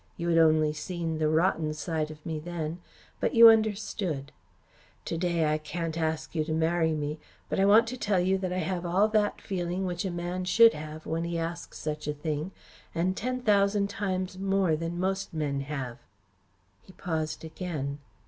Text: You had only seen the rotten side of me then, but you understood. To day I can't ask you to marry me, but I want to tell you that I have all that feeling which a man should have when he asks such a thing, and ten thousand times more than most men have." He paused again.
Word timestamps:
You 0.17 0.29
had 0.29 0.39
only 0.39 0.73
seen 0.73 1.19
the 1.19 1.29
rotten 1.29 1.75
side 1.75 2.09
of 2.09 2.25
me 2.25 2.39
then, 2.39 2.81
but 3.19 3.35
you 3.35 3.49
understood. 3.49 4.31
To 5.05 5.15
day 5.15 5.45
I 5.53 5.59
can't 5.59 5.95
ask 5.95 6.33
you 6.33 6.43
to 6.45 6.53
marry 6.55 6.91
me, 6.93 7.19
but 7.49 7.59
I 7.59 7.65
want 7.65 7.85
to 7.89 7.97
tell 7.97 8.19
you 8.19 8.39
that 8.39 8.51
I 8.51 8.57
have 8.65 8.83
all 8.83 9.07
that 9.09 9.39
feeling 9.39 9.85
which 9.85 10.03
a 10.03 10.09
man 10.09 10.43
should 10.45 10.73
have 10.73 11.05
when 11.05 11.23
he 11.23 11.37
asks 11.37 11.77
such 11.77 12.07
a 12.07 12.15
thing, 12.15 12.51
and 12.95 13.15
ten 13.15 13.43
thousand 13.43 13.91
times 13.91 14.39
more 14.39 14.75
than 14.75 14.99
most 14.99 15.35
men 15.35 15.59
have." 15.61 15.99
He 16.81 16.93
paused 16.93 17.45
again. 17.45 17.99